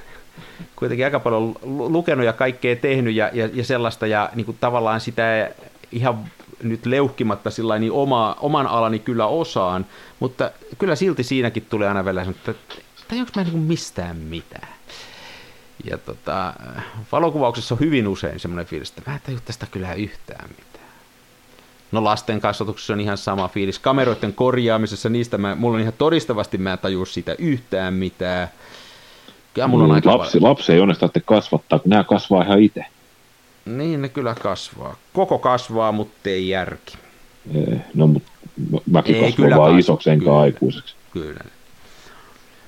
[0.76, 5.00] kuitenkin aika paljon lukenut ja kaikkea tehnyt ja, ja, ja sellaista, ja niin kuin tavallaan
[5.00, 5.50] sitä
[5.92, 6.24] ihan
[6.62, 9.86] nyt leuhkimatta sillä niin oma, oman alani kyllä osaan,
[10.20, 12.54] mutta kyllä silti siinäkin tulee aina välillä että
[13.12, 14.68] onko mä niin mistään mitään.
[15.84, 16.54] Ja tota,
[17.12, 20.77] valokuvauksessa on hyvin usein semmoinen fiilis, että mä en tajua tästä kyllä yhtään mitään.
[21.92, 23.78] No lasten kasvatuksessa on ihan sama fiilis.
[23.78, 28.48] Kameroiden korjaamisessa, niistä mä, mulla on ihan todistavasti, mä en tajua siitä yhtään mitään.
[29.54, 32.62] Kyllä mulla on mm, aika lapsi, lapsi ei onneksi tarvitse kasvattaa, kun nämä kasvaa ihan
[32.62, 32.84] itse.
[33.64, 34.96] Niin, ne kyllä kasvaa.
[35.12, 36.98] Koko kasvaa, mutta ei järki.
[37.94, 38.30] No, mutta
[38.90, 40.94] mäkin ei, kasvan vaan isoksi enkä aikuiseksi.
[41.12, 41.40] Kyllä.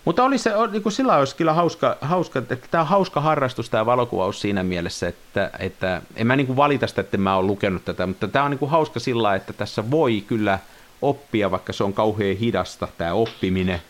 [0.04, 3.70] Mutta oli se, niin kuin sillä olisi kyllä hauska, hauska, että tämä on hauska harrastus
[3.70, 7.46] tämä valokuvaus siinä mielessä, että, että en mä niin kuin valita sitä, että mä oon
[7.46, 10.58] lukenut tätä, mutta tämä on niin kuin hauska sillä että tässä voi kyllä
[11.02, 13.80] oppia, vaikka se on kauhean hidasta tämä oppiminen.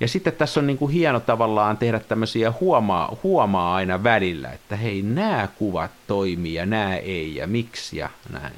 [0.00, 4.76] Ja sitten tässä on niin kuin hieno tavallaan tehdä tämmöisiä huomaa, huomaa aina välillä, että
[4.76, 8.54] hei, nämä kuvat toimii ja nämä ei ja miksi ja näin.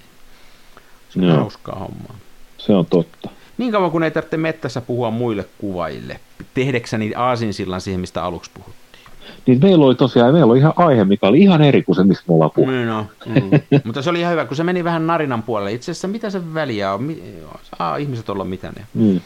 [1.08, 1.36] Se on Joo.
[1.36, 2.16] hauskaa hommaa.
[2.58, 3.30] Se on totta.
[3.58, 6.20] Niin kauan kun ei tarvitse mettässä puhua muille kuvaille,
[6.54, 8.82] tehdäkseni aasinsillan siihen, mistä aluksi puhuttiin.
[9.46, 12.24] Niin meillä oli tosiaan, meillä oli ihan aihe, mikä oli ihan eri kuin se, mistä
[12.28, 12.74] me ollaan puhuttu.
[12.74, 13.80] Niin no, mm.
[13.84, 15.72] Mutta se oli ihan hyvä, kun se meni vähän narinan puolelle.
[15.72, 17.14] Itse asiassa mitä se väliä on?
[17.78, 18.86] Saa ihmiset olla mitä ne.
[18.94, 19.20] Mm.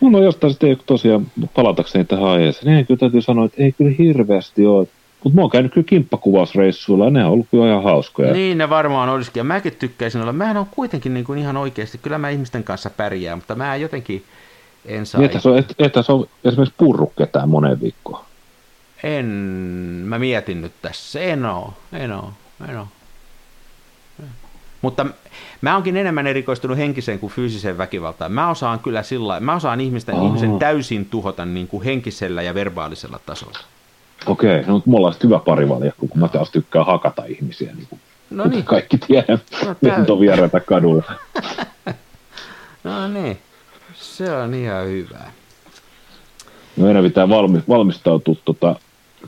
[0.00, 3.94] Mulla on jostain sitten tosiaan palatakseni tähän aiheeseen, niin kyllä täytyy sanoa, että ei kyllä
[3.98, 4.88] hirveästi ole.
[5.24, 8.32] Mutta mä oon käynyt kyllä kimppakuvausreissuilla ja ne on ollut kyllä ihan hauskoja.
[8.32, 9.40] Niin ne varmaan olisikin.
[9.40, 10.32] Ja mäkin tykkäisin olla.
[10.32, 14.24] Mähän on kuitenkin niin kuin ihan oikeasti, kyllä mä ihmisten kanssa pärjään, mutta mä jotenkin
[14.86, 15.22] en saa...
[15.22, 18.24] Että se on, et, että se on esimerkiksi purru ketään moneen viikkoon.
[19.02, 19.26] En,
[20.04, 21.20] mä mietin nyt tässä.
[21.20, 22.32] En oo, en oo,
[22.68, 22.88] en oo.
[24.82, 25.06] Mutta
[25.60, 28.32] mä oonkin enemmän erikoistunut henkiseen kuin fyysiseen väkivaltaan.
[28.32, 33.20] Mä osaan kyllä sillä mä osaan ihmisten, ihmisen täysin tuhota niin kuin henkisellä ja verbaalisella
[33.26, 33.58] tasolla.
[34.26, 38.44] Okei, no me ollaan hyvä parivaljakko, kun mä taas tykkään hakata ihmisiä, niin kuin no
[38.44, 38.64] niin.
[38.64, 41.02] kaikki tiedän, no, lentovieraita kadulla.
[42.84, 43.38] no niin,
[44.16, 45.18] se on ihan hyvä.
[46.76, 48.76] No meidän pitää valmi, valmistautua, tota,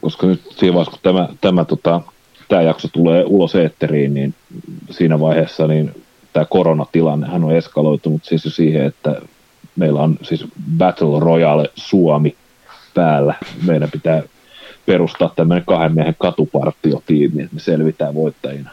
[0.01, 2.01] koska nyt siinä vaiheessa, kun tämä, tämä, tota,
[2.49, 4.35] tämä jakso tulee ulos eetteriin, niin
[4.91, 9.21] siinä vaiheessa niin tämä koronatilanne hän on eskaloitunut siis jo siihen, että
[9.77, 10.45] meillä on siis
[10.79, 12.37] Battle Royale Suomi
[12.95, 13.35] päällä.
[13.67, 14.23] Meidän pitää
[14.87, 18.71] perustaa tämmöinen kahden miehen katupartiotiimi, että me selvitään voittajina.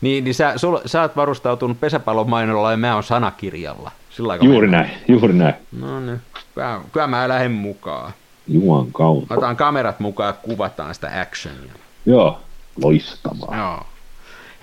[0.00, 3.90] Niin, niin sä, sul, sä oot varustautunut pesäpallon mainolla ja mä oon sanakirjalla.
[4.16, 5.54] Sillä juuri näin, juuri näin.
[5.80, 6.20] No niin,
[6.54, 8.12] kyllä, kyllä mä lähden mukaan.
[8.48, 9.34] Juan kautta.
[9.34, 11.72] Otan kamerat mukaan ja kuvataan sitä actionia.
[12.06, 12.38] Joo,
[12.82, 13.56] loistavaa.
[13.56, 13.86] Joo.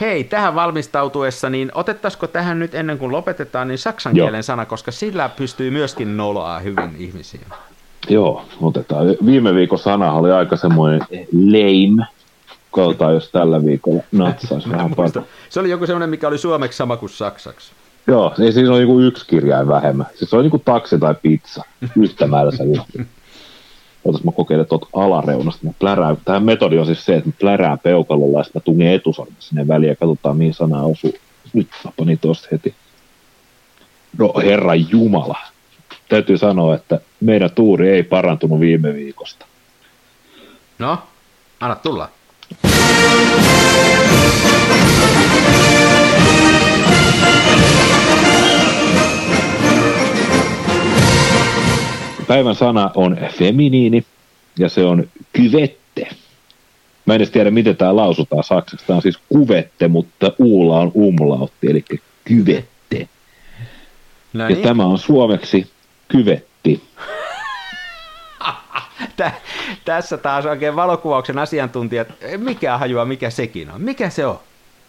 [0.02, 4.28] Hei, tähän valmistautuessa, niin otettaisiko tähän nyt ennen kuin lopetetaan, niin saksan Joo.
[4.28, 7.42] kielen sana, koska sillä pystyy myöskin noloa hyvin ihmisiä.
[8.10, 9.08] Joo, otetaan.
[9.26, 11.00] Viime viikon sana oli aika semmoinen
[11.32, 12.06] lame.
[12.72, 14.96] Katsotaan, jos tällä viikolla natsaisi vähän.
[15.50, 17.72] Se oli joku semmoinen, mikä oli suomeksi sama kuin saksaksi.
[18.08, 20.08] Joo, niin siis on joku yksi kirjain vähemmän.
[20.16, 21.64] Siis se on joku taksi tai pizza.
[21.98, 22.64] Yhtämällä se
[24.06, 25.66] Otas mä kokeilen tuot alareunasta.
[25.66, 26.18] Mä plärään.
[26.26, 29.68] Tähän metodi on siis se, että mä plärään peukalolla ja sitten mä tungen etusormen sinne
[29.68, 31.14] väliin ja katsotaan mihin sana osuu.
[31.54, 32.76] Nyt mä panin tuosta heti.
[34.18, 35.38] No herra Jumala.
[36.10, 39.46] Täytyy sanoa, että meidän tuuri ei parantunut viime viikosta.
[40.80, 40.98] No,
[41.60, 42.10] anna tulla.
[52.30, 54.06] Päivän sana on feminiini
[54.60, 56.08] ja se on kyvette.
[57.06, 58.86] Mä en edes tiedä, miten tämä lausutaan saksaksi.
[58.86, 61.84] Tämä on siis kuvette, mutta uulla on umlautti, eli
[62.26, 63.08] kyvette.
[64.34, 64.58] No niin.
[64.58, 65.72] Ja tämä on suomeksi
[66.08, 66.84] kyvetti.
[69.86, 73.82] Tässä taas oikein valokuvauksen asiantuntijat, mikä hajua, mikä sekin on.
[73.82, 74.40] Mikä se on?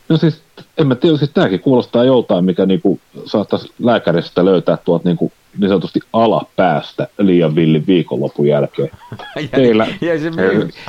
[0.09, 0.43] No siis,
[0.79, 5.69] en mä tiedä, siis tämäkin kuulostaa joltain, mikä niinku saattaisi lääkäristä löytää tuolta niinku niin
[5.69, 8.91] sanotusti alapäästä liian villin viikonlopun jälkeen.
[9.37, 10.31] ja, Teillä, ja se,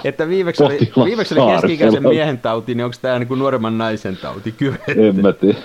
[0.04, 4.52] että viimeksi oli, viimeksi oli keski-ikäisen miehen tauti, niin onko tämä niinku nuoremman naisen tauti?
[4.52, 4.78] Kyve.
[4.88, 5.58] En mä tiedä.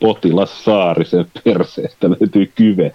[0.00, 2.92] Potilas Saarisen perseestä löytyy kyve.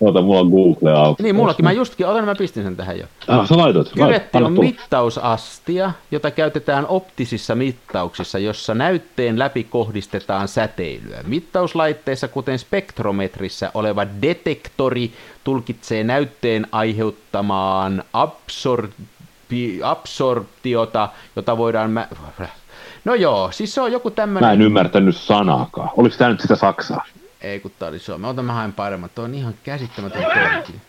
[0.00, 1.22] Ota, mulla on Google auki.
[1.22, 1.64] Niin, mullakin.
[1.64, 3.04] Mä justkin, otan, mä pistin sen tähän jo.
[3.28, 3.92] Ah, sä laitoit.
[3.92, 11.20] Kyvetti on mittausastia, jota käytetään optisissa mittauksissa, jossa näytteen läpi kohdistetaan säteilyä.
[11.26, 15.12] Mittauslaitteissa, kuten spektrometrissä oleva detektori,
[15.44, 21.90] tulkitsee näytteen aiheuttamaan absorbi- absorptiota, jota voidaan...
[21.90, 22.08] Mä...
[23.04, 24.50] No joo, siis se on joku Mä tämmöinen...
[24.50, 25.90] en ymmärtänyt sanaakaan.
[25.96, 27.04] Oliko tää nyt sitä Saksaa?
[27.40, 28.26] Ei kun tää oli Suomi.
[28.26, 29.14] Ota mä haen paremmat.
[29.14, 30.80] Tuo on ihan käsittämätön toikin.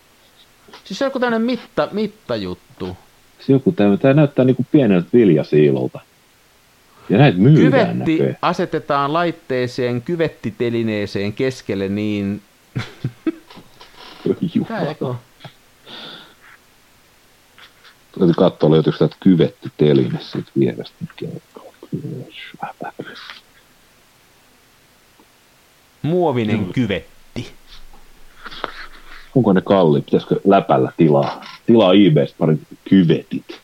[0.83, 2.97] Siis se on joku tämmönen mitta, mittajuttu.
[3.39, 5.99] Se joku tää, tää näyttää niinku pieneltä viljasiilolta.
[7.09, 8.37] Ja näitä myydään Kyvetti näköjään.
[8.41, 12.41] asetetaan laitteeseen kyvettitelineeseen keskelle niin...
[14.67, 15.13] Tää eikö?
[18.19, 20.95] Täytyy katsoa, löytyykö täältä kyvetti teline siitä vierestä.
[26.01, 27.53] Muovinen kyvetti.
[29.35, 30.01] Onko ne kalli?
[30.01, 31.45] Pitäisikö läpällä tilaa?
[31.65, 32.57] Tilaa eBaystä pari
[32.89, 33.61] kyvetit.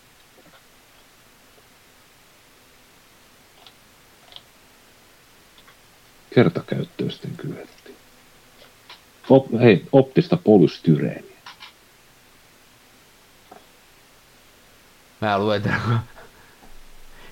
[6.36, 7.96] Kertakäyttöisten kyvetti.
[9.30, 11.38] Op, hei, optista polystyreeniä.
[15.22, 16.00] Mä luen tämän.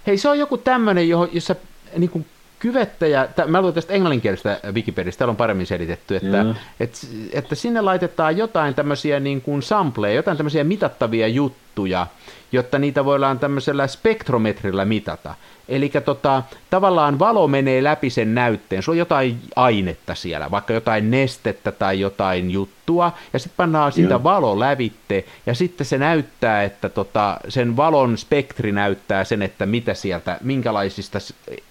[0.07, 1.55] Hei, se on joku tämmönen, johon, jossa
[1.97, 2.25] niin kuin
[2.65, 6.56] kyvettäjä, tä, mä luen tästä englanninkielisestä Wikipediasta, täällä on paremmin selitetty, että, Joo.
[6.80, 6.97] että,
[7.34, 12.08] että sinne laitetaan jotain tämmöisiä niin kuin sampleja, jotain tämmöisiä mitattavia juttuja,
[12.51, 15.36] jotta niitä voidaan tämmöisellä spektrometrillä mitata.
[15.69, 21.12] Eli tota, tavallaan valo menee läpi sen näytteen, sulla on jotain ainetta siellä, vaikka jotain
[21.12, 24.23] nestettä tai jotain juttua, ja sitten pannaan siitä Joo.
[24.23, 29.93] valo lävitte, ja sitten se näyttää, että tota, sen valon spektri näyttää sen, että mitä
[29.93, 31.19] sieltä, minkälaisista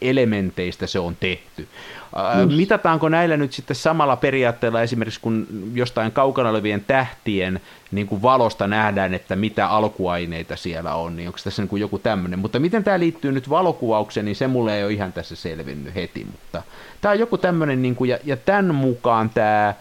[0.03, 1.69] elementeistä se on tehty.
[2.15, 8.23] Ää, Mitataanko näillä nyt sitten samalla periaatteella esimerkiksi, kun jostain kaukana olevien tähtien niin kuin
[8.23, 12.39] valosta nähdään, että mitä alkuaineita siellä on, niin onko tässä niin kuin joku tämmöinen.
[12.39, 16.25] Mutta miten tämä liittyy nyt valokuvaukseen, niin se mulle ei ole ihan tässä selvinnyt heti,
[16.25, 16.63] mutta
[17.01, 19.75] tämä on joku tämmöinen, niin kuin, ja, ja tämän mukaan tämä,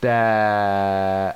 [0.00, 1.34] tämä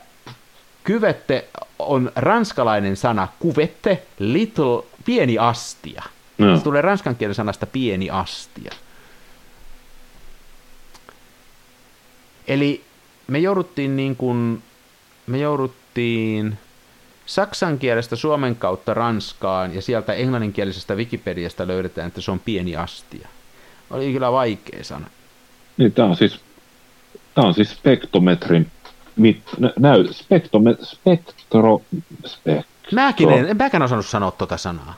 [0.84, 1.44] kyvette
[1.78, 6.02] on ranskalainen sana, kuvette, little, pieni astia.
[6.38, 6.56] No.
[6.56, 8.72] Se tulee ranskan kielen sanasta pieni astia.
[12.50, 12.84] Eli
[13.26, 14.62] me jouduttiin niin kuin,
[15.26, 16.58] me jouduttiin
[17.26, 23.28] saksan kielestä suomen kautta ranskaan ja sieltä englanninkielisestä Wikipediasta löydetään, että se on pieni astia.
[23.90, 25.06] Oli kyllä vaikea sana.
[25.76, 26.40] Niin, tää on siis,
[27.34, 28.66] tää on siis spektrometrin
[29.16, 31.82] mit, nä, näy, spektrome, spektro,
[32.26, 34.94] spek, Mäkin en, en mäkään osannut sanoa tota sanaa.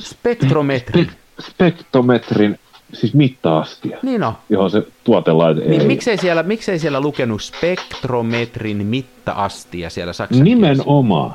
[0.00, 1.10] Spektrometri.
[1.40, 2.58] spektrometrin,
[2.92, 4.32] siis mitta-astia, Niin on.
[4.48, 5.86] johon se tuotelaite Niin ei.
[5.86, 10.44] miksei siellä, miksei siellä lukenut spektrometrin mitta-astia siellä saksan?
[10.44, 11.30] Nimenomaan.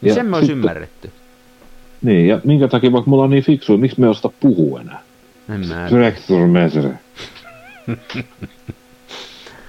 [0.00, 1.10] Niin Ja sen me olisi sitten- ymmärretty.
[2.02, 5.00] Niin, ja minkä takia vaikka mulla on niin fiksu, miksi me ei osta puhua enää?
[5.54, 5.88] En mä...
[5.88, 6.90] Spektrometri.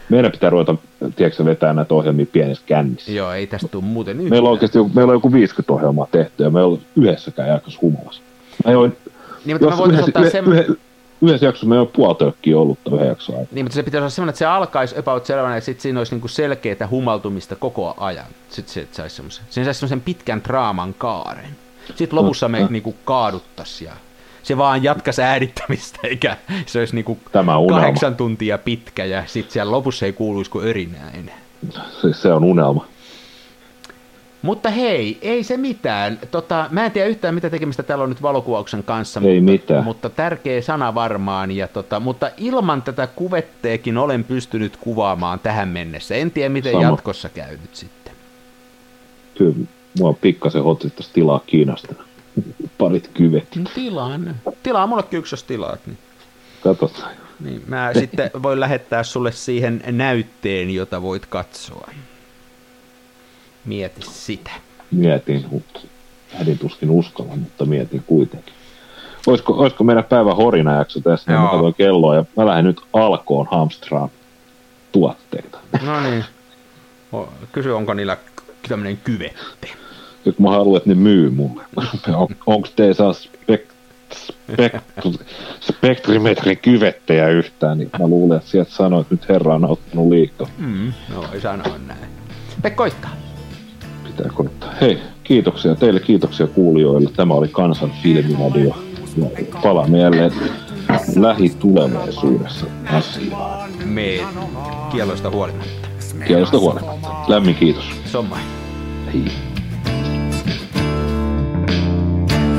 [0.10, 0.76] Meidän pitää ruveta,
[1.15, 3.12] tiedätkö, vetää näitä ohjelmia pienessä kännissä.
[3.12, 4.30] Joo, ei tästä tule muuten yhtään.
[4.30, 7.80] Meillä on oikeasti joku, meillä on joku 50 ohjelmaa tehty ja me ei yhdessäkään jaksossa
[7.82, 8.21] humalassa.
[8.65, 8.98] Mä join,
[9.45, 10.78] Niin, mutta mä jos voitais yhdessä, ottaa sen...
[11.21, 13.49] yhde, yhdessä jaksossa me ei ole puoli tölkkiä ollutta yhden jakson aikana.
[13.51, 16.15] Niin, mutta se pitäisi olla semmoinen, että se alkaisi about sellainen, että sitten siinä olisi
[16.15, 18.25] niinku selkeää humaltumista koko ajan.
[18.49, 19.45] Sitten se saisi semmoisen.
[19.49, 21.56] Siinä saisi semmoisen pitkän draaman kaaren.
[21.95, 22.71] Sitten lopussa me Totta.
[22.71, 23.91] niinku kaaduttaisi ja
[24.43, 27.82] se vaan jatkaisi äänittämistä, eikä se olisi niinku Tämä on unelma.
[27.82, 31.39] kahdeksan tuntia pitkä ja sitten siellä lopussa ei kuuluisi kuin örinää enää.
[32.01, 32.86] Siis se on unelma.
[34.45, 36.19] Mutta hei, ei se mitään.
[36.31, 39.21] Tota, mä en tiedä yhtään mitä tekemistä täällä on nyt valokuvauksen kanssa.
[39.23, 39.84] Ei mutta, mitään.
[39.84, 41.51] Mutta tärkeä sana varmaan.
[41.51, 46.15] Ja tota, mutta ilman tätä kuvetteekin olen pystynyt kuvaamaan tähän mennessä.
[46.15, 46.84] En tiedä miten Sama.
[46.84, 48.13] jatkossa käy nyt sitten.
[49.38, 49.55] Kyllä
[49.99, 51.95] mua pikkasen hotsittaisi tilaa Kiinasta.
[52.77, 53.55] Parit kyvet.
[53.55, 54.36] No, tilaan.
[54.63, 55.79] Tilaa mullekin yksi, jos tilaat.
[55.86, 55.97] Niin,
[56.63, 57.12] Katsotaan.
[57.39, 61.89] niin mä sitten voin lähettää sulle siihen näytteen, jota voit katsoa.
[63.65, 64.51] Mieti sitä.
[64.91, 65.80] Mietin, mutta
[66.39, 68.54] äidin tuskin uskalla, mutta mietin kuitenkin.
[69.28, 71.32] Olisiko, olisiko meidän päivän horinajakso tässä?
[71.32, 71.47] Mä Joo.
[71.47, 74.10] katsoin kelloa ja mä lähden nyt alkoon hamstraan
[74.91, 75.58] tuotteita.
[75.82, 76.25] No niin.
[77.51, 78.17] Kysy, onko niillä
[78.69, 79.69] tämmöinen kyvette.
[80.25, 81.63] Nyt mä haluan, että ne myy mulle.
[82.15, 83.65] On, onko teissä spek,
[84.15, 84.73] spek,
[85.62, 90.47] spektrimetrin kyvettejä yhtään, niin mä luulen, että sieltä sanoo, että nyt herra on ottanut liikaa.
[90.58, 92.10] Mm, no, ei sanoa näin.
[92.62, 92.88] Pekka
[94.17, 94.73] Pitää koittaa.
[94.82, 97.10] Hei, kiitoksia teille, kiitoksia kuulijoille.
[97.15, 98.75] Tämä oli Kansan filmiradio.
[99.17, 99.25] Ja
[99.63, 100.31] palaamme jälleen
[101.15, 103.69] lähitulevaisuudessa asiaan.
[103.85, 104.19] Me
[104.92, 105.87] kieloista huolimatta.
[106.27, 107.08] Kielosta huolimatta.
[107.27, 107.83] Lämmin kiitos.
[108.06, 108.37] Somma.
[109.13, 109.25] Hei.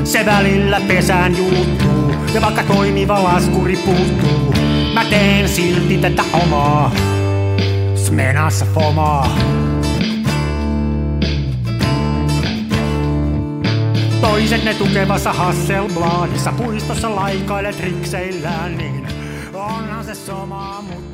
[0.04, 4.54] Se välillä pesään juuttuu, ja vaikka toimiva laskuri puuttuu,
[4.94, 6.92] mä teen silti tätä omaa.
[7.94, 9.38] Smenassa fomaa.
[14.20, 19.08] Toiset ne tukevassa Hasselbladissa puistossa laikailet rikseillään, niin
[19.54, 21.05] onhan se sama, mutta